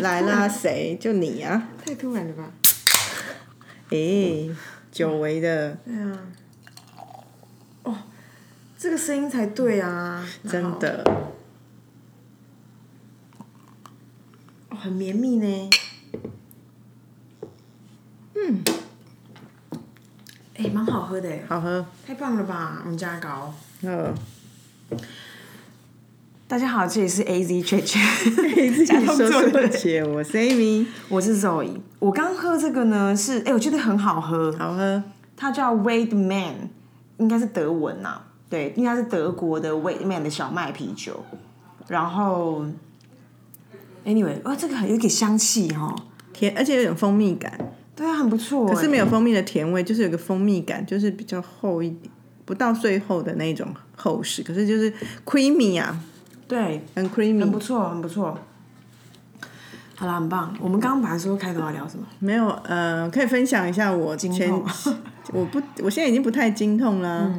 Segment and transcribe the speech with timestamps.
[0.00, 0.96] 来啦，谁？
[1.00, 1.68] 就你啊！
[1.84, 2.50] 太突然了吧？
[3.90, 4.50] 诶、
[4.90, 6.18] 久违的，对啊。
[7.84, 7.96] 哦，
[8.78, 10.26] 这个声音才对啊！
[10.48, 11.02] 真的。
[14.70, 15.70] 哦，很绵密呢。
[18.34, 18.62] 嗯。
[20.56, 21.84] 哎、蛮好喝的哎，好喝。
[22.06, 22.80] 太棒了吧！
[22.84, 23.52] 我们家糕。
[23.82, 24.14] 呃，
[26.46, 28.02] 大家好，这里是 A Z 圈圈，
[28.70, 31.70] 自己 假动说作错节，我是 Amy，我是 Zoe。
[31.98, 35.02] 我刚喝这个呢，是哎、我觉得很好喝，好喝。
[35.38, 36.68] 它叫 Wade Man，
[37.16, 38.20] 应该是德文呐、
[38.50, 41.24] 对，应该是德国的 Wade Man 的小麦啤酒。
[41.88, 42.66] 然后
[44.04, 45.96] ，anyway，哇，这个很有点香气哈、
[46.34, 47.58] 甜，而且有点蜂蜜感，
[47.96, 48.66] 对啊，很不错。
[48.68, 52.12] 可是没有蜂蜜的甜味，就是有个蜂蜜感，就是比较厚一点，
[52.44, 54.92] 不到最后的那种厚实，可是就是
[55.24, 55.98] creamy 啊，
[56.46, 57.50] 对，很很 creamy 很。
[57.50, 58.38] 不错，很不错。
[59.96, 60.54] 好啦，很棒。
[60.60, 62.04] 我们刚刚本来说开头要聊什么？
[62.18, 64.64] 没有，呃，可以分享一下我前痛，
[65.32, 67.30] 我不，我现在已经不太经痛啦。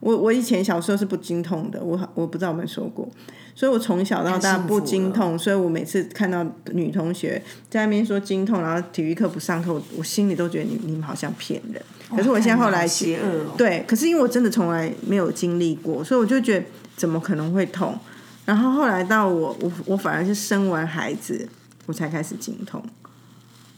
[0.00, 3.08] 我我以前小时候是不经痛的，我我不知道有没有说过，
[3.54, 11.82] 所以我从小到大不经痛，所以我每次看到女同学在那边说经痛，然后体育课不上课，我我心里都觉得你你们好像骗人。
[12.14, 13.54] 可是我现在后来好邪恶哦。
[13.56, 17.98] 对，可是因为我真的从来没有经历过，所以我就觉得怎么可能会痛？
[18.44, 21.48] 然后后来到我我我反而是生完孩子
[21.86, 22.82] 我才开始经痛。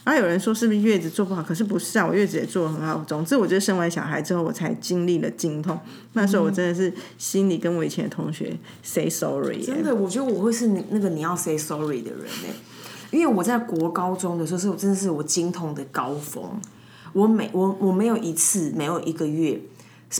[0.04, 1.42] 然后有人说是不是月子做不好？
[1.42, 3.04] 可是不是啊，我月子也做得很好。
[3.08, 5.76] 总之，我就是生完小孩之后，我才经历了经痛。
[6.12, 12.54] 那时候我真的是心里跟我以前的同学 say sorry、真的，我觉得我会是那个你要 say sorry 的人呢，
[13.10, 16.44] 因为我在国高中的时候是我真的是我经痛的高峰，
[17.12, 19.60] 我每我我没有一次没有一个月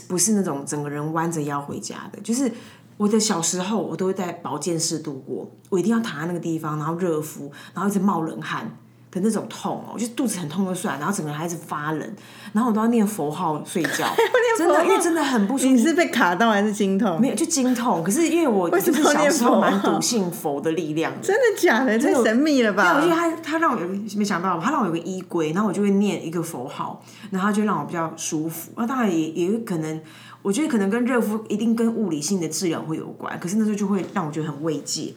[0.09, 2.51] 不是那种整个人弯着腰回家的，就是
[2.97, 8.77] 我的小时候我都会在保健室度过，我一定要躺在那个地方，然后热敷，然后一直冒冷汗。
[9.21, 12.15] 的那种痛哦，就是肚子很痛就算，然后整个人还一直发冷，
[12.53, 14.07] 然后我都要念佛号睡觉，
[14.57, 15.69] 真的，因为真的很不舒服。
[15.71, 17.19] 你是被卡到还是经痛？
[17.19, 18.03] 没有，就经痛。
[18.03, 21.97] 可是因为我就是小时候蛮笃信佛的力量的，真的假的？
[21.97, 23.15] 太神秘了对，我觉得！
[23.15, 23.87] 他他让我有
[24.17, 28.71] 没想到，他让我有个衣柜，然后我就会念一个佛号，然后就让我比较舒服。
[28.75, 30.01] 那当然也也有可能，
[30.41, 35.13] 我觉得可能跟热敷一定跟物理性的治疗会有关，可是那时候就会让我觉得很慰藉。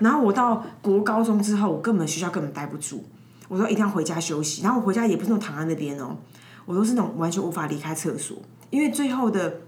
[0.00, 3.04] 然后我到国高中之后，我根本学校根本待不住，
[3.48, 4.62] 我都一定要回家休息。
[4.62, 6.16] 然后我回家也不是那种躺在那边哦，
[6.66, 8.36] 我都是那种完全无法离开厕所，
[8.70, 9.60] 因为最后的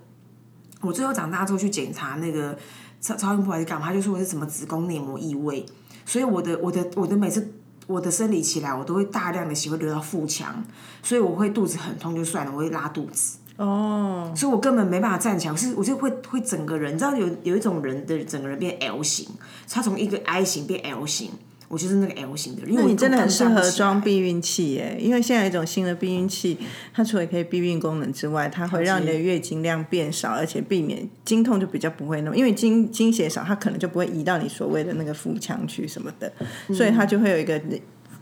[0.81, 2.57] 我最后长大之后去检查那个
[3.01, 5.65] 超超音波还是干嘛，他就说我是什么子宫内膜异位，
[6.05, 7.53] 所以我的我的我的每次
[7.87, 10.65] 我的生理期来，我都会大量的血会流到腹腔，
[11.03, 19.29] 所以我会肚子很痛就算了，我会拉肚子，哦，所以我根本没办法站起来，我是我就会会整个人，你知道有有一种人的整个人变 L 型，
[19.69, 21.31] 他从一个 I 型变 L 型，
[21.69, 26.57] 我就是那个 L 型的人，因你真的很适合装避孕器耶，因为现在有一种新的避孕器，
[26.95, 36.33] 它除了可以避孕功能之外，它会让你的月经量变少，而且避免经痛就比较不会那么，因为经经血少，它可能就不会移到你所谓的那个腹腔去什么的，
[36.73, 37.61] 所以它就会有一个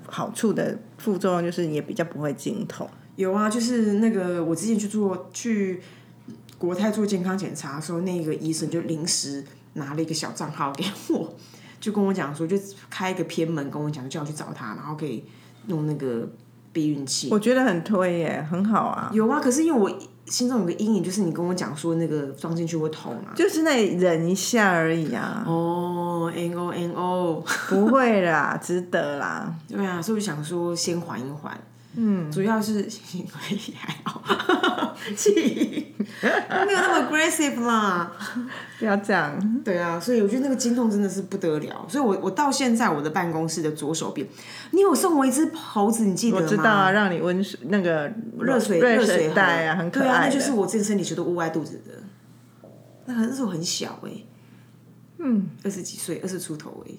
[0.06, 2.88] 好处的副作用，就是也比较不会经痛。
[3.16, 5.80] 有啊，就是那个我之前去做去
[6.56, 9.44] 国泰做健康检查的时候，那个医生就临时
[9.74, 11.34] 拿了一个小账号给我，
[11.84, 12.56] 就跟我讲说，就
[12.88, 15.22] 开一个偏门跟我讲，叫我去找他，然后可以
[15.66, 16.26] 弄那个
[16.72, 17.28] 避孕器。
[17.30, 23.36] 我觉得很推耶，很好啊，有啊，可是因为我心中有个阴影，就是你跟我讲说那个装进去会痛啊。
[23.36, 29.54] 就是那忍一下而已啊，哦，N O N O， 不会啦，值得啦。
[29.68, 31.54] 对啊，所以我想说先缓一缓。
[31.96, 32.88] 嗯，主要是
[33.76, 34.20] 还好，
[35.16, 38.12] 气没有那么 aggressive 啦。
[38.78, 41.86] 不要这样，对啊，所以我觉得那个经痛真的是不得了。
[41.88, 44.26] 所以我我到现在我的办公室的左手边，
[44.72, 46.42] 你有送我一只猴子，你记得吗？
[46.42, 50.28] 我知道啊，让你温水那个热水热热水水袋啊，很可对啊，爱。
[50.28, 52.02] 那就是我之前生理期都捂在肚子的。
[53.06, 54.10] 那很那时候很小哎、
[55.18, 56.92] 嗯，二十几岁，二十出头哎、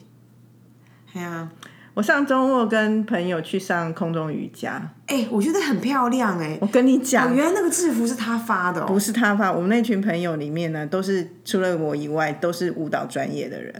[1.13, 1.49] 哎呀、
[1.95, 8.85] 我上周末跟朋友去上空中瑜伽，哎、我觉得很漂亮哎、我跟你哦，讲，原来那个制服是他发的哦。
[8.85, 13.73] 不是他发，我们那群朋友里面呢，都是除了我以外，都是舞蹈专业的人。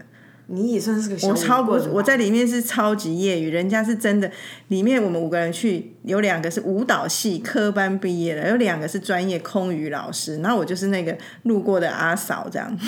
[0.46, 4.30] 你也算是个小我超不舞棍，吧我在里面是超级业余，人家是真的。
[4.68, 12.78] 里面我们五个人去，有两个是舞蹈系科班毕业的，有两个是专业空余老师，然后我就是那个路过的阿嫂这样，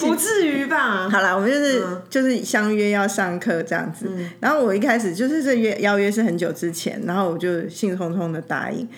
[0.00, 1.08] 不至于吧？
[1.08, 4.06] 好啦，我们就是、就是相约要上课这样子。
[4.40, 8.88] 然后我一开始就是这约邀约是很久之前，然后我就兴冲冲的答应，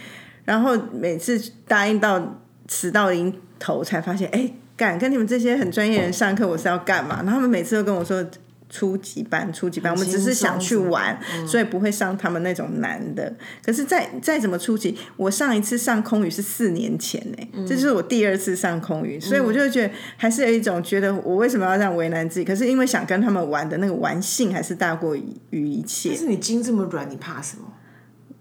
[0.44, 7.23] 然后每次答应到迟到临头才发现，哎、干跟你们这些很专业人上课，我是要干嘛？
[7.25, 8.25] 然后他们每次都跟我说。
[8.72, 13.30] 初级班，初级班，我们只是想去玩，所以不会上他们那种难的。
[13.62, 22.46] 可是再再怎么初级，我上一次上空语是四年前呢、这就是我第二次上空语，所以我就觉得还是有一种觉得我为什么要这样为难自己？
[22.46, 26.18] 可是因为想跟他们玩的那个玩性还是大过于于一切但。
[26.18, 27.71] 是你筋这么软，你怕什么？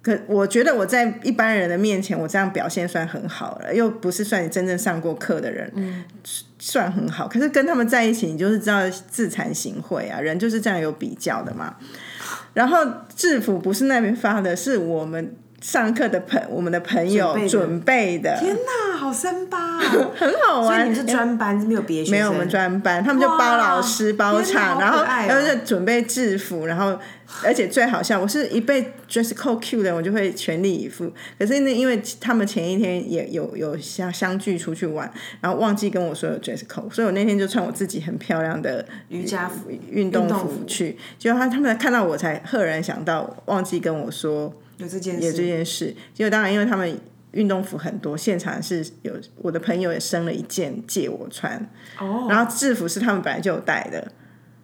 [0.02, 5.72] 可我觉得我在一般人的面前，我这样表现算很好了，又不是算你真正上过课的人，
[6.58, 7.28] 算很好。
[7.28, 11.76] 可是跟他们在一起，你就是知道自惭形秽啊，人就是这样有比较的嘛。
[12.54, 12.80] 然后
[13.16, 19.80] 制服不是那边发的，是我们上课的朋我们的朋友准备的天哪，好三八、啊！
[20.18, 20.66] 很好玩。
[20.66, 22.20] 所以你们是专班，没有别的学生？
[22.20, 26.98] 没有我们专班，他们就包老师包场，然后然后就准备制服，然后
[27.44, 31.12] 而且最好笑，我是一被 dress code Q 的，我就会全力以赴。
[31.38, 35.12] 可是那因为他们前一天也有有相相聚出去玩，
[35.42, 45.96] 然后忘记跟我说有 dress code，所以我那天就穿我自己很漂亮的瑜伽服运动服服去，结果他他们看到我才赫然想到，忘记跟我说有这件有这事，件事。
[46.14, 47.00] 结果当然因为他们。
[47.34, 51.56] 运动服很多，现场是有我的朋友也生了一件借我穿，
[51.98, 54.12] 哦，然后制服是他们本来就有带的，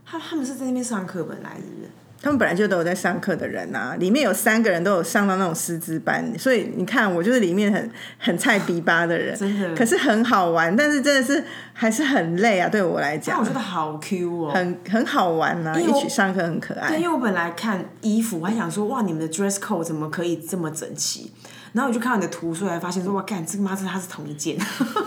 [0.06, 1.90] 他他们是在那边上课本来是不是？
[2.22, 11.44] 他们本来就都有在上课的人啊，里面有三个人都有上到那种师资班，所以你看我就是里面很很菜逼吧的人，真的可是很好玩，但是真的是
[11.74, 14.52] 还是很累啊，对我来讲但我，觉得好 Q 哦。
[14.52, 17.08] 很很好玩呐、啊，一起上课很可爱对，因。
[17.08, 21.32] 为我本来看衣服，我还想说哇，你们的 dress code 怎么可以这么整齐？
[21.74, 24.58] 然后我就看到你的图，所以才发现说哇，干这个妈是它是同一件，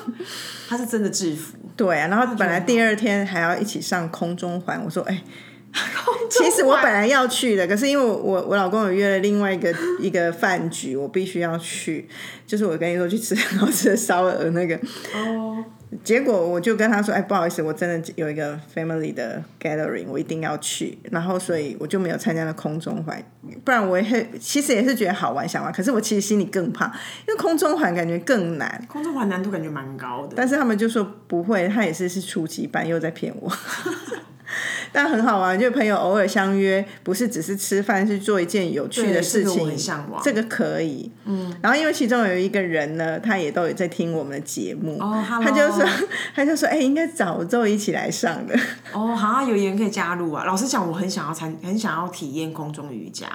[0.68, 1.56] 它是真的制服。
[1.76, 5.20] 对啊，然后本来第二天还要一起上空中环，我说哎。
[6.28, 12.08] 其实我本来要去的，可是因为我我我老公有约了另外一个 一个饭局，我必须要去。
[12.46, 14.74] 就是我跟你说去吃很好吃的烧鹅那个，
[15.14, 15.64] 哦，
[16.02, 23.22] 结果我就跟他说：“哎，不好意思，我真的有一个 family 的 gathering，我一定要去。”然后所以我就没有参加了空中环，
[23.64, 26.86] 不然我也会其实也是觉得好玩想玩，可是我其实心里更怕，
[27.28, 28.84] 因为空中环感觉更难。
[28.88, 30.32] 空中环难度感觉蛮高的。
[30.34, 33.52] 但是他们就说不会，他也是是初级班，又在骗我。
[34.92, 39.76] 但很好玩，就朋友偶尔相约，不是只是吃饭，是做一件有趣的事情。
[40.22, 41.54] 这个可以，嗯。
[41.62, 45.84] 然后因为其中有一个人呢，他也都有在听我们的节目，哦他就说，
[46.34, 48.54] 他就说，哎、应该早就一起来上的。
[48.92, 50.44] 哦，好啊有人可以加入啊！
[50.44, 53.26] 老实讲，我很想要参，很想要体验空中瑜伽，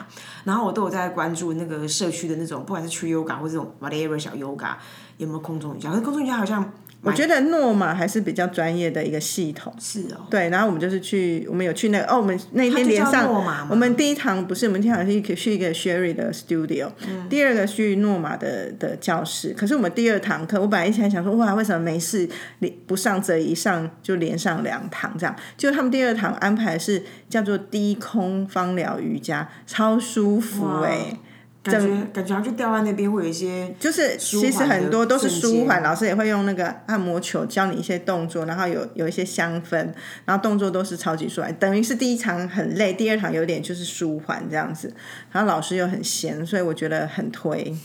[0.43, 4.75] 然后我都有在关注那个社区的那种，不管是 Tree Yoga 或这种 whatever 小 Yoga，
[5.17, 5.89] 有没有空中瑜伽？
[5.89, 6.73] 可是空中瑜伽好像
[7.05, 9.73] 我觉得诺玛还是比较专业的一个系统。
[9.79, 13.31] 是哦，对，然后我们就是去，我们有去那个哦，我们那天连上，
[13.69, 16.89] 我们第一堂不是，我们第一堂是去一个 Sherry 的 studio，、
[17.29, 19.53] 第嗯二个去诺玛的的教室。
[19.57, 22.27] 可是我们第二堂课，我本来一直还想说，哇，为什么没事
[22.59, 25.35] 连不上这一上就连上两堂这样？
[25.55, 31.17] 就他们第二堂安排是叫做低空芳疗瑜伽，超舒服哇哎、
[31.65, 39.91] 感觉感觉就掉在那边会有一些就是其实很多都是舒缓，老师也会用那个按摩球教你一些动作，然后有有一些香氛，
[40.25, 44.93] 然后动作都是超级舒缓，等于是第一堂很累，第二堂有点就是舒缓这样子，
[45.31, 47.75] 然后老师又很闲，所以我觉得很推。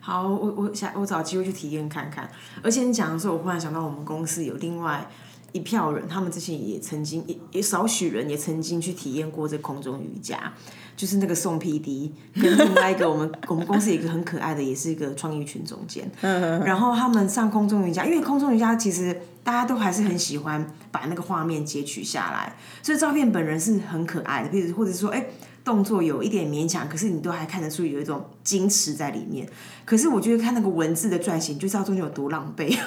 [0.00, 2.30] 好，我我想我找机会去体验看看。
[2.62, 5.06] 而且你讲的时候，我忽然想到我们公司有另外
[5.52, 10.52] 一票人，他们之前也曾经也也少许人也曾经去体验过这空中瑜伽，
[10.96, 16.10] 就是那个宋 PD 跟另外一个我们我们公司有一个很可爱的，也是一个创意群总监。
[16.20, 25.26] 然后他们上空中瑜伽，因为空中瑜伽其实大家都还是很喜欢把那个画面截取下来，所以照片本人是很可爱的，比如或者说哎。
[25.64, 29.48] 动作有一点勉强，可是你都还看得出有一种矜持在里面。
[29.86, 32.78] 可是我觉得看那个文字的撰写，你就知道中间有多狼狈。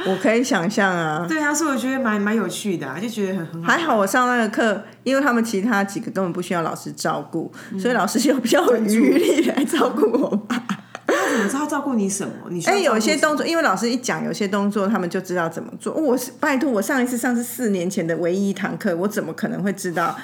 [0.08, 3.72] 我可以想象啊，对啊，所以我觉得蛮蛮有趣的、啊，就觉得很很好。
[3.72, 10.62] 还好我上那个课，因为他们其他几个根本不需要老师照顾，嗯所以老师就比较有余力来照顾我吧。
[11.06, 12.32] 他怎么知道照顾你什么？
[12.50, 15.92] 你哎、哎，有些动作，因为老师一讲，有些动作他们就知道怎么做。
[15.92, 20.16] 我是拜托，我上一次上是四年前的唯一一堂课，我怎么可能会知道？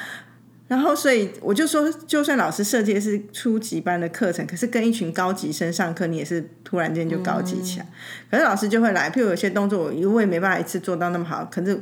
[0.69, 7.87] 然后，所以我就说，就算老师设计的是初级班的课程，可是跟一群高级生上课，你也是突然间就高级起来。
[8.31, 11.81] 可是老师就会来，譬如有些动作我我也没办法一次做到那么好，可是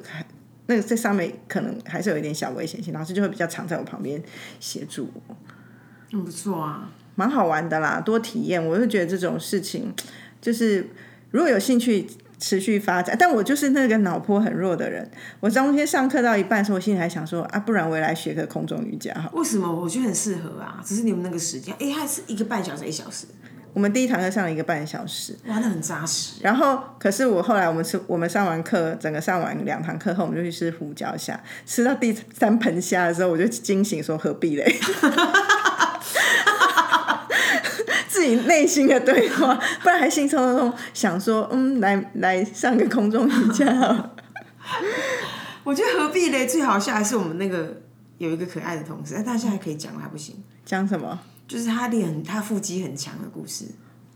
[0.66, 4.22] 那个在上面可能还是有一点小危险性，老师就会比较常在我旁边
[4.60, 5.36] 协助我。
[6.10, 6.90] 很不错啊。
[7.16, 8.62] 蛮好玩的啦，多体验。
[8.62, 9.94] 我就觉得这种事情，
[10.40, 10.88] 就是
[11.30, 12.06] 如果有兴趣
[12.38, 15.08] 持续发展，但我就是那个脑波很弱的人。
[15.40, 19.32] 我中间上课到一半的时候，我心里还想说啊，不然我也来学个空中瑜伽好了。
[19.34, 19.70] 为什么？
[19.70, 23.26] 我觉得很适合啊，只是你们那个时间，哎，还是一个半小时、一小时。
[23.72, 26.34] 我们第一堂课上了一个半小时，哇，那很扎实。
[26.40, 34.64] 然后可是我后来我们吃我们上完课，整个上完两堂课后，我们就去吃胡椒虾，吃到第三盆虾的时候，我就惊醒说何必嘞？
[38.24, 39.54] 自己内心的对话，
[39.84, 44.16] 不然还兴冲冲想说，嗯，来来上个空中瑜伽好了。
[45.62, 46.46] 我觉得何必嘞？
[46.46, 47.82] 最好笑还是我们那个
[48.16, 50.42] 有一个可爱的同事，但，他现在可以讲了还不行？
[50.64, 51.18] 讲什么？
[51.46, 53.66] 就是他练很他腹肌很强的故事。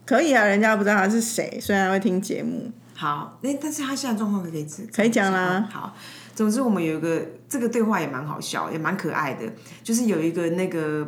[0.06, 2.72] 可以啊，人家不知道他是谁，虽然会听节目。
[2.94, 5.68] 好，那但是他现在状况可以知可以讲啦。
[5.70, 5.94] 好，
[6.34, 9.44] 总之我们有一个这个对话也蛮好笑，也蛮可爱的，
[9.82, 11.06] 就是有一个那个。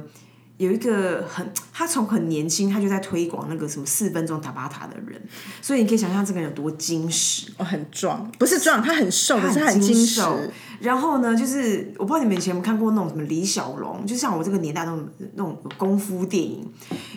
[0.60, 5.18] 有一个很，他从很年轻他就在推广那个什么四分钟塔巴塔的人，
[5.62, 10.38] 所以你可以想象这个人有多精实，哦，很壮，不是壮，他很瘦，可是很精瘦。
[10.78, 16.70] 然后呢，就是我不知道你们以前有没有看过那种什么李小龙，就像我这个年代那种那种功夫电影，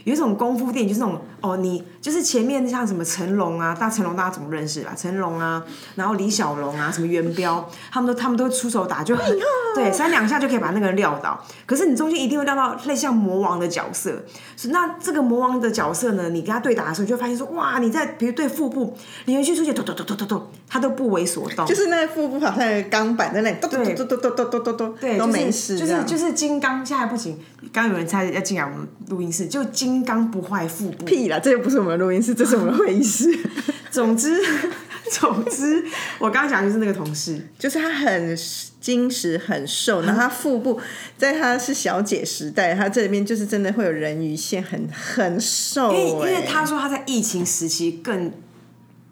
[0.03, 4.93] 有一种功夫电影就是那种哦，你就是前面像什么成龙啊，大成龙大家怎么认识吧？
[4.95, 5.63] 成龙啊，
[5.95, 9.37] 然后李小龙啊，什么元彪，他们都他们都出手打就很
[9.75, 11.41] 对，三两下就可以把那个人撂倒。
[11.65, 14.23] 可是你中间一定会撂到类像魔王的角色，
[14.65, 18.95] 那这个魔王的角色呢，你跟他对打的时候，就会发现说哇，你在比如对腹部，
[19.25, 23.53] 你连续出去，咚咚咚咚咚咚，他都不为所动，就是那腹部好像钢板在那。
[23.53, 27.39] 嘟嘟嘟嘟嘟嘟嘟嘟嘟，对，都没事，就是就是金刚，现在不行。
[27.71, 31.05] 刚有人猜要进来我们录音室，就金刚不坏腹部。
[31.05, 33.29] 屁啦，这又不是我们的录音室，这是我们的会议室。
[33.89, 34.41] 总之，
[35.11, 35.83] 总之，
[36.19, 38.37] 我刚刚讲就是那个同事，就是他很
[38.81, 40.81] 精实、很瘦，然后他腹部，
[41.17, 45.93] 在他是小姐时代，他这里面就是真的会有人鱼线，很很瘦。
[45.93, 48.31] 因为因为他说他在疫情时期更。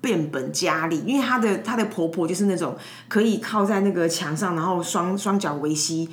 [0.03, 2.75] 变本加厉，因为她的她的婆婆就是那种
[3.07, 6.09] 可以靠在那个墙上，然后双双脚维膝。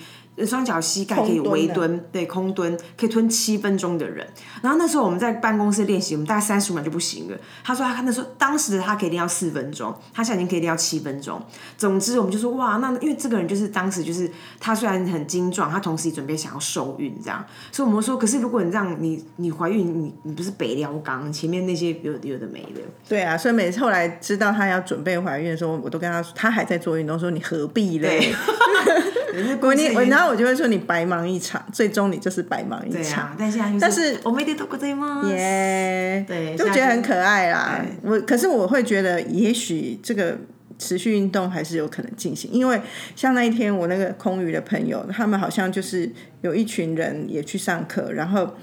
[0.47, 4.26] 双脚膝盖可以微蹲，对，空蹲可以蹲七分钟的人。
[4.62, 7.37] 然后那时候我们在办公室练习，我们大概三十秒就不行了。
[7.64, 11.40] 他说他那时候当时的他可以练到四分钟，他现在已经可以练到七分钟。
[11.76, 17.45] 总之我们就说哇，那因为这个人就是当时就是他虽然很精壮，他同时也准备想要受孕这样。
[17.73, 22.80] 所以我们说，可是如果你这样，你你怀孕，你你不是北撩刚前面那些有有的没的。
[23.09, 28.33] 对啊，所以每次后来知道他要准备怀孕的时候，我都跟他说，他还在做运动，说你何必嘞？
[29.61, 33.35] 我你我然后我就会说你白忙一场，最终你就是白忙一场。
[33.39, 35.23] 但现在但是我没得到过这吗？
[35.29, 37.85] 耶，对，就觉得很可爱啦。
[38.03, 40.39] 我可是我会觉得，也许这个
[40.79, 42.81] 持续运动还是有可能进行，因为
[43.15, 48.57] 像那一天我那个空余的朋友，他们好像就是有一群人也去上课，然后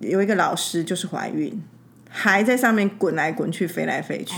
[0.00, 1.62] 有一个老师就是怀孕，
[2.08, 4.34] 还在上面滚来滚去、飞来飞去。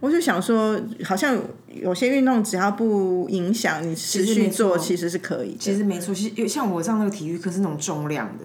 [0.00, 1.36] 我就想说，好像
[1.74, 5.56] 有些运动只要不影响你持续做，其实是可以。
[5.58, 8.44] 其实没错，其实像我上那个体育课是那种重量的，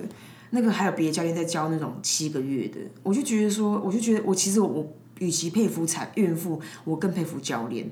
[0.49, 7.87] 那个还有别的教练在教那种七个月的，我就觉得说，我就觉得我其实我与其佩服产孕妇，我更佩服教练，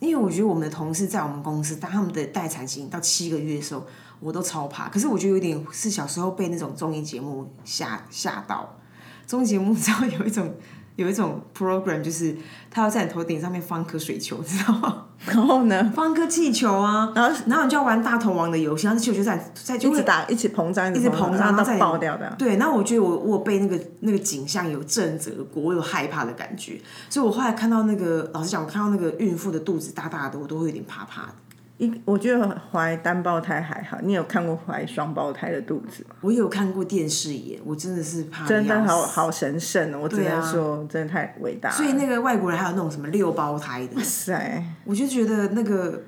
[0.00, 3.86] 因为我觉得我们的同事在我们公司当他们的待产期到七个月的时候，
[4.18, 4.88] 我都超怕。
[4.88, 8.76] 可是我觉得有点是小时候被那种综艺节目吓吓到，
[9.24, 10.52] 综艺节目知道有一种。
[10.96, 12.36] 有一种 program 就是
[12.70, 15.04] 他要在你头顶上面放颗水球，知道吗？
[15.26, 15.92] 然后呢？
[15.94, 22.34] 放颗气球啊，然后然后你就要玩大头王的游戏，然后气球就在在就一直打，一起膨胀，一直膨胀到爆掉的。
[22.38, 31.34] 对，然后我觉得我我被那个那个景象有震慑过，我有害怕的感觉，所以我后来看到那个老实讲，我看到那个孕妇的肚子大大的，我都会有点怕怕的。
[31.78, 36.14] 一我觉得怀单胞胎还好，你有看过怀双胞胎的肚子吗？
[36.20, 38.46] 我有看过电视耶，我真的是怕。
[38.46, 39.98] 真的好好神圣哦！
[40.02, 41.70] 我只能说，真的太伟大。
[41.70, 44.64] 所以那个外国人还有那种什么六胞胎的，哇塞！
[44.84, 46.02] 我就觉得那个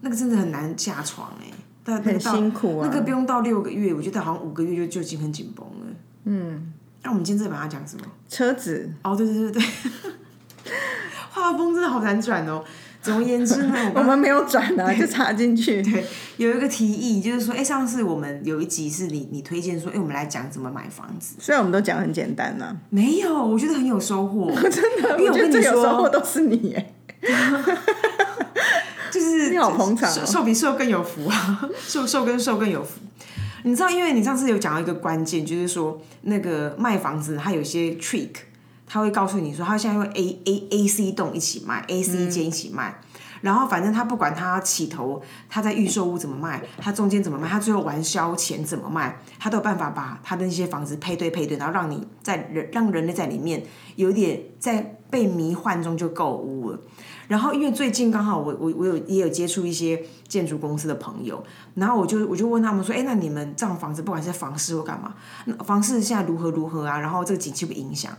[0.00, 1.46] 那个真的很难下床哎，
[1.84, 2.88] 但很辛苦啊。
[2.90, 5.86] 那个不用到六个月，我觉得好像五个月就就已经很紧绷了。
[6.24, 6.72] 嗯，
[7.04, 8.04] 那我们今天在把它讲什么？
[8.28, 9.62] 车子哦，对对对对，
[11.42, 12.62] 画风真的好难转哦。
[13.02, 15.82] 总而言之呢， 我们没有转啊，就插进去。
[15.82, 16.04] 对，
[16.36, 21.34] 有一个提议，就是说，哎，上次我们有一集是你你推荐说，哎，我们来讲怎么买房子。
[21.40, 24.52] 虽然我们都讲很简单呢，没有，我觉得很有收获。
[24.70, 26.94] 真的，因为我跟你说，收获都是你，耶，
[29.10, 33.00] 就是你好捧场，瘦比瘦更有福啊，瘦瘦跟瘦更有福。
[33.64, 38.28] 你知道，因为你上次有讲到一个关键，就是说那个卖房子，它有些 trick。
[38.92, 43.00] 他会告诉你说，他现在会 A A A C 栋一起卖，A C 间一起卖，
[43.40, 53.62] 然后反正他不管他起头，他在预售屋怎么卖，他中间怎么卖，他最后完销前怎么卖，他都有办法把他的那些房子配对配对，然后让你在人让人类在里面
[53.96, 56.78] 有点在被迷幻中就购物了。
[57.28, 61.42] 然后因为最近刚好我我我有也有接触一些建筑公司的朋友，
[61.76, 65.14] 然后我就我就问他们说，哎，那你们这样房子不管是房市或干嘛，
[65.46, 67.00] 那房市现在如何如何啊？
[67.00, 68.12] 然后这个景气不影响？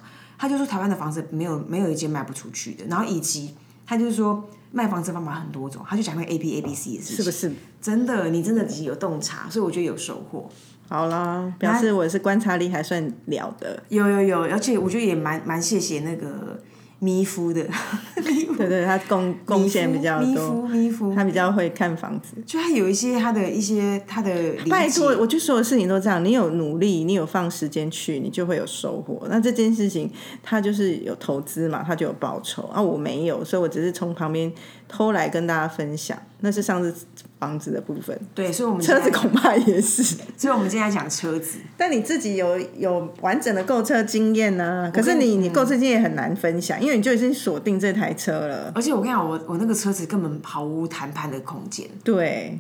[0.44, 7.54] 他就说台湾的房子没有没有一间卖不出去的，然后以及他就是说卖房子方法很多种，他就讲那个 A B A B C 的事情，是不是？
[7.82, 10.50] 真的，你真的有洞察，所以我觉得有收获。
[10.90, 13.82] 好啦，表示我是观察力还算了的。
[13.88, 16.62] 有有有，而且我觉得也蛮蛮谢谢那个
[17.04, 17.62] 咪夫的，
[18.16, 22.36] 对对，他贡贡献比较咪多，夫咪夫，他比较会看房子。
[22.46, 24.32] 就他有一些他的一些他的
[24.70, 29.28] 拜托，我就所有事情都这样，你有努力，你有放时间去，你就会有收获。
[29.30, 30.10] 那这件事情，
[30.42, 32.82] 他就是有投资嘛，他就有报酬啊。
[32.82, 34.50] 我没有，所以我只是从旁边
[34.88, 36.18] 偷来跟大家分享。
[36.40, 37.06] 那是上次
[37.44, 40.02] 房子的部分，对，所以我们车子恐怕也是。
[40.38, 48.72] 所以我们今天讲车子， 但你自己有有完整的购车经验呢、可是你你购车经验很难分享，因为你就已经锁定这台车了。
[48.74, 52.58] 而且我跟你讲，我我那个车子根本毫无谈判的空间，对，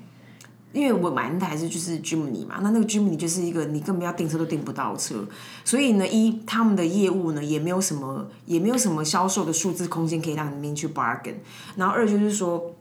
[0.74, 5.16] 因为我买那台是就是 Jimny 嘛，那那个 Jimny 就是一个你根本要订车都订不到的车，
[5.64, 11.36] 所以呢，一他们的业务呢也没有什么也没有什么销售的数字空间可以让你们去 bargain，
[11.78, 12.76] 然后二就是说。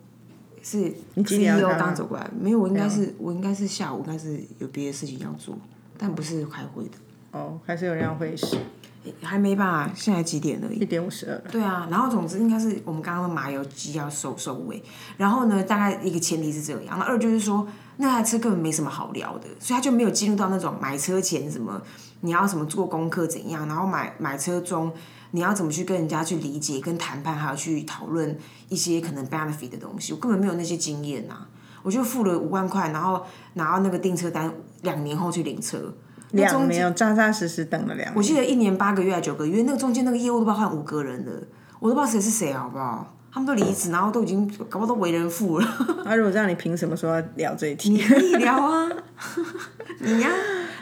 [0.63, 0.91] 是
[1.25, 5.59] 几点要 CEO 刚走过来，没有，我应该是我应该是下午应该是有别的事情要做，
[5.99, 6.91] 但不是开会的，
[7.33, 8.57] 哦，还是有人要会事，
[9.23, 9.91] 还没吧？
[9.95, 10.85] 现在几点而已一。
[10.85, 11.51] 点五十二。
[11.51, 14.83] 对啊，然后总之应该是我们刚刚的麻油鸡要收收尾，
[15.17, 17.67] 然后呢，大概一个前提是这样，那二就是说
[17.97, 21.83] 那台车根本没什么好聊的，所以他就没有进入到那种买车前什么
[22.21, 24.93] 你要什么做功课怎样，然后买买车中
[25.33, 31.47] 你要怎么去跟人家去理解跟谈判，还有去讨论一些可能 benefit 的东西，我根本没有那些经验呐、
[31.83, 33.25] 我就付了五万块，然后
[33.55, 35.93] 拿到那个订车单，两年后去领车，
[36.31, 38.13] 两年有扎扎实实等了两年。
[38.15, 41.33] 我记得一年八个月还九个月，那个中间那个业务都不知道换五个人了，
[41.81, 43.17] 我都不知道谁是谁，好不好？
[43.35, 45.67] 他们都离职，然后都已经搞不好都为人父了。
[46.05, 47.89] 那、如果这样，你凭什么说要聊这一题？
[47.89, 48.87] 你可以聊啊，
[50.01, 50.29] 你呀、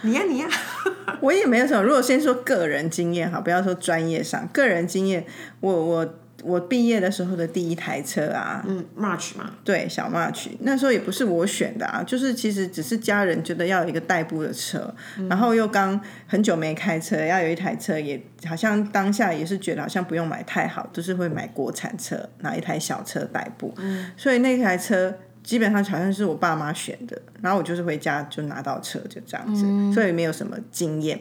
[0.02, 0.48] 你呀、你呀、
[1.20, 1.82] 我也没有什么。
[1.82, 5.24] 如果先说个人经验哈，不要说专业上，个人经验，
[5.60, 14.94] 我我我毕业的时候的第一台车啊，嗯，March 嘛，对，小 March，那时候也不是我选的啊，就是其实只是家人觉得要有一个代步的车，
[15.28, 23.74] 然后又刚很久没开车，要有一台车也，好像当下也是觉得好像不用买太好，就是会买国产车，拿一台小车代步，
[24.16, 25.14] 所以那台车。
[25.42, 31.20] 基本上好像是我爸妈选的，然后我就是回家就拿到车，就这样子，所以没有什么经验。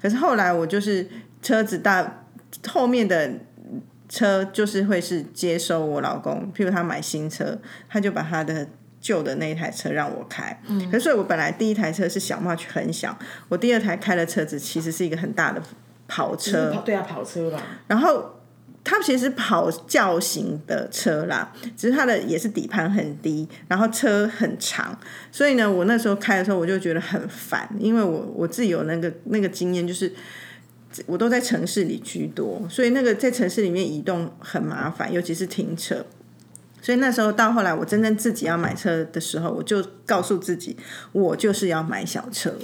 [0.00, 1.08] 可是后来我就是
[1.42, 2.24] 车子大
[2.68, 3.30] 后面的
[4.08, 8.66] 车就是会是接收我老公，譬如他买新车，他就把他的
[9.00, 10.60] 旧的那一台车让我开。
[10.68, 15.60] 嗯，可是我本来第一台车是小 March 很小，我第二台开的车子其实是一个很大的
[16.06, 17.60] 跑车，对啊，跑车吧。
[17.88, 18.35] 然后
[18.88, 24.96] 它其实跑轿型的车啦，只是它的也是底盘很低，然后车很长，
[25.32, 30.12] 所以呢，我那时候开的时候我就觉得很烦，因为我我自己有那个那个经验，就是
[31.06, 36.06] 我都在城市里居多，所以那个在城市里面移动很麻烦，尤其是停车。
[36.80, 40.76] 所以那时候到后来，我真正自己要买车的时候，我就告诉自己，
[41.10, 42.54] 我就是要买小车。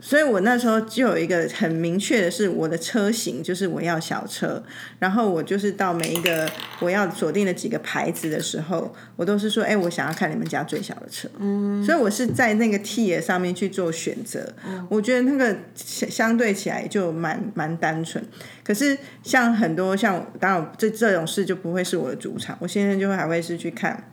[0.00, 4.62] 所以我那时候就有一个很明确的是，我的车型就是我要小车，
[4.98, 11.28] 然后我就是到每一个我要锁定的几个牌子的时候，我都是说，哎，我想要看你们家最小的车。
[11.38, 14.52] 嗯，所以我是在那个 T 上面去做选择。
[14.88, 18.24] 我觉得那个相相对起来就蛮蛮单纯。
[18.64, 24.10] 可是像很多像当然这这种事就不会是我的主场，我现在就会还会是去看。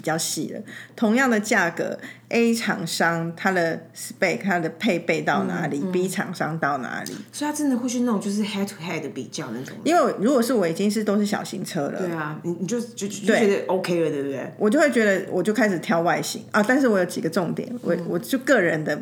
[0.00, 0.62] 比较细了，
[0.96, 1.98] 同样的价格
[2.30, 7.14] ，A 厂商它的 spec 它的配备到哪里、b 厂商到哪里？
[7.30, 9.76] 所以他真的会去那种就是 head to head 的比较那种。
[9.84, 14.50] 因为如果是我已经是都是小型车了，对啊，你你就就就就觉得 OK 了，对不对？
[14.56, 16.62] 我就会觉得我就开始挑外形啊。
[16.66, 18.98] 但是我有几个重点，我我就个人的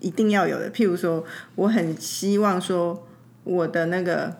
[0.00, 3.06] 一定要有的，譬如说，我很希望说
[3.44, 4.36] 我的那个。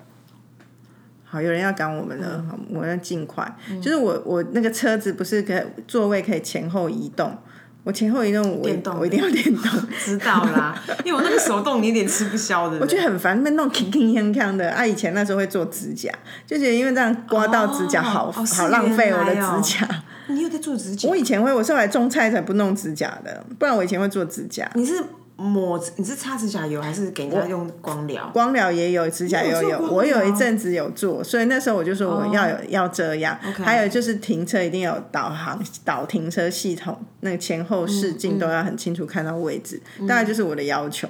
[1.31, 3.47] 好，有人要赶我们了，好我要尽快。
[3.83, 7.37] 就是我我那个车子不是可以座位可以前后移动，
[7.85, 9.63] 我前后移动我我一定要电动，
[10.03, 12.79] 知道啦， 因为我那个手动你有点吃不消的。
[12.81, 14.71] 我觉得很烦，那弄 king king 锵的。
[14.71, 16.11] 啊，以前那时候会做指甲，
[16.47, 19.89] 就觉得因为这样刮到指甲好、哦好浪费我的指甲。
[20.29, 21.17] 你有在做指甲我？
[21.17, 24.71] 以前会，我是后来种菜才不弄指甲的，不然我以前会做指甲。
[24.75, 25.03] 你是
[25.39, 28.29] 抹你是擦指甲油还是给人家用光疗？
[28.35, 33.39] 光疗也有，指甲油有，有我有一疗阵子有做，所以那时候我就说我要有、要这样。
[33.55, 41.09] 还有就是停车一定要有导航导停车系统，那个前后视镜都要很清楚看到位置，大概就是我的要求。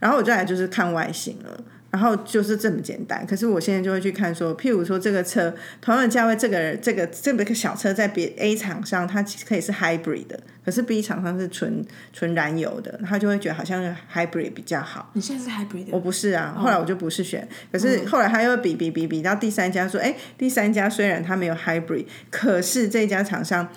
[0.00, 1.60] 然后我再来就是看外形了。
[1.90, 3.26] 然后就是这么简单。
[3.26, 15.10] 可是我现在就会去看说，譬如说这个车同样的价位，这个这个这个小车在别 A 厂商它可以是 hybrid 的，可是 B 厂商是纯纯燃油的，他就会觉得好像 hybrid 比较好。
[15.14, 15.90] 你现在是 hybrid 的？
[15.92, 23.68] 我不是啊，后来我就不是选，可是后来他又比比比比到第三家说，哎，第三家虽然他没有 hybrid，可是这家厂商。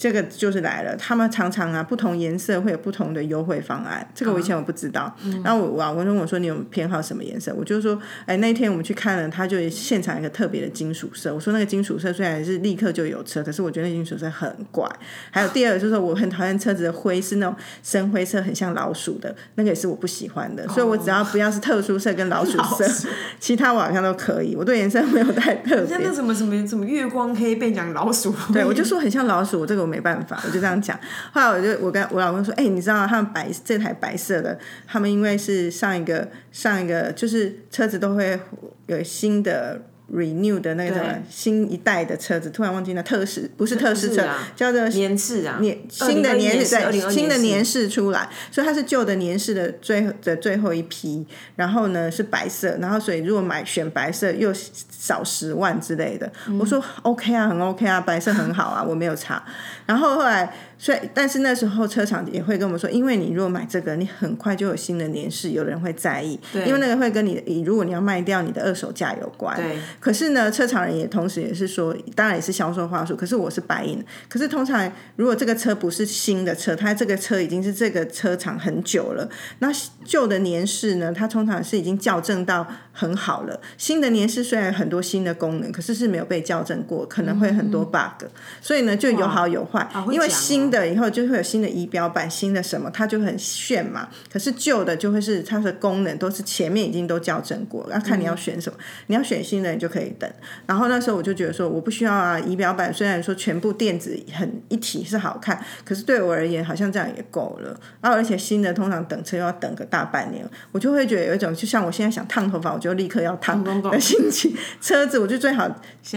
[0.00, 4.08] 这个就是来了，他们常常啊，不同颜色会有不同的优惠方案。
[4.14, 5.14] 这个我以前我不知道。
[5.44, 11.34] 然后我我老公问我说：“你有偏好什么颜色？”我就说：“哎，那天我们去看了，他就现场一个特别的金属色。
[11.34, 14.88] 我说那个金属色虽然是立刻就有车，可是我觉得那金属色很怪。
[15.30, 20.66] 还有第二个就是我很讨厌车子的灰是那种深灰色，很像老鼠的那个也是我不喜欢的。
[20.68, 23.06] 所以我只要不要是特殊色跟老鼠色，
[23.38, 24.56] 其他我好像都可以。
[24.56, 25.86] 我对颜色没有太特别。
[25.86, 29.89] 像那什么什么什么月光黑被讲老鼠，对我就说很像老鼠，这个。
[29.90, 30.96] 没办法，我就这样讲。
[31.34, 38.38] 后来我就我跟我老公说：“哎，你知道他们白这台白色的，他们因为是上一个上一个就是车子都会
[38.86, 59.42] 有新的。” Renew 的那个新一代的车子，突然忘记了特试不是特试车，叫做年式啊，年新的年式对新的年式出来，所以它是旧的年式的最的最后一批，然后呢是白色，然后所以如果买选白色又少十万之类的，我说 OK 啊，很 OK 啊，白色很好啊， 我没有查，
[59.86, 60.52] 然后后来。
[60.80, 69.60] 所以，但是那时候车厂也会跟我们说，因为你如果买这个，你很快就有新的年式，有人会在意，因为那个会跟你，如果你要卖掉你的二手价有关。
[70.00, 70.10] 对。
[70.10, 73.14] 可是呢，车厂人也同时也是说，当然也是销售话术。
[73.14, 79.68] 可是我是白银，可是通常如果这个车不是新的车，它这个车已经是这个车厂很久了，那
[80.04, 83.60] 旧的年式呢，它通常是已经校正到很好了。
[83.76, 88.24] 新的年式虽然很多新的功能，可是是没有被校正过，可能会很多 bug。
[88.62, 90.70] 所以呢，就有好有坏，因为新。
[90.70, 94.08] 的以后就会有新的仪表板，新的什么，它就很炫嘛。
[94.32, 98.78] 可是旧的就会是它的功能都是前面已经都校正过，要看你要选什么。
[99.08, 100.30] 你要选新的，你就可以等。
[100.66, 102.38] 然后那时候我就觉得说，我不需要啊。
[102.38, 107.76] 仪表板虽然说全部电子很一体是好看，可是对我而言好像这样也够了。
[108.00, 114.54] 然后而且新的通常等车要等个大半年，我就会觉得有一种就像我现在想烫头发，我就立刻要烫的心情。
[114.80, 115.68] 车子我就最好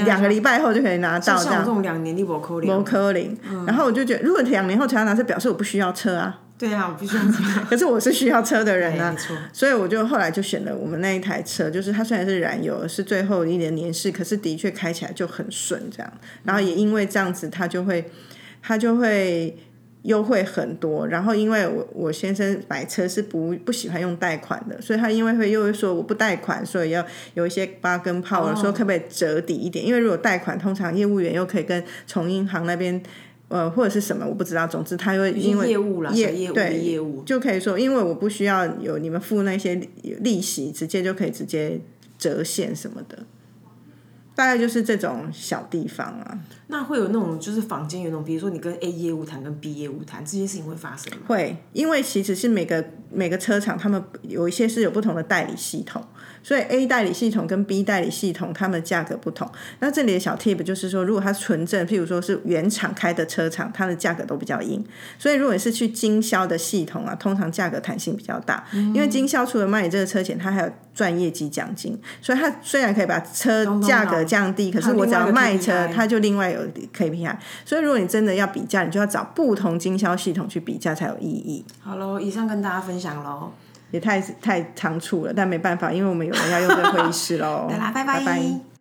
[0.05, 1.63] 两个礼拜后就可以拿到这样。
[1.63, 3.37] 这种两年你不扣零，不扣零。
[3.65, 6.39] 然后我就觉得如果两年后才要拿车，表示我不需要车啊。
[6.63, 7.43] 对啊，我必须要车。
[7.69, 9.13] 可是我是需要车的人啊，
[9.51, 16.13] 所以我就后来就选了我们那一台车，就是它虽然是燃油，是最后一年年式，可是的确开起来就很顺这样。
[16.45, 18.09] 然后也因为这样子，它就会
[18.61, 19.57] 它就会
[20.03, 21.05] 优惠很多。
[21.05, 29.85] 然后因为我我先生买车是不不喜欢用贷款的，所以他因为会又会说我不贷款，所以要有一些八根炮了，说可不可以折抵一点？
[29.85, 33.03] 因为如果贷款，通常业务员又可以跟从银行那边。
[33.53, 34.65] 呃，或者是什么，我不知道。
[34.65, 39.79] 总之，他会因为业务了，业对业务就可以说，因为我不需要有你们付那些
[40.21, 41.79] 利息，直接就可以直接
[42.17, 43.19] 折现什么的。
[44.33, 46.39] 大概就是这种小地方啊。
[46.65, 51.19] 那会有那种就是坊间有那种，比如说你跟 A 业务谈，跟 B 业务谈，这些事情会发生吗？
[51.27, 56.03] 会，因为其实是每个每个车厂，他们有一些是有不同的代理系统。
[56.43, 59.49] 所以 A 代理系统跟 B 代理系统，它们价格不同。
[59.79, 64.83] 那这里的小 tip 就是说，如果它纯正，譬如说是原厂开的车厂，它的价格都比较硬。
[65.17, 68.63] 所以如果你是去经销的系统啊，通常价格弹性比较大。
[68.73, 71.97] 因为经销除了卖你这个车钱，它还有赚业绩奖金。
[72.21, 76.59] 所以它虽然可以把车价格降低，可是我只要卖车，它就另外有
[76.93, 77.37] KPI。
[77.63, 81.63] 所以如果你真的要比价，你就要找不同经销系统去比价才有意义。
[81.79, 83.53] 好喽，以上跟大家分享喽。
[83.93, 87.67] 也太太仓促了，但没办法，因为我们有人要用这个会议室喽。
[87.93, 88.72] 拜拜拜。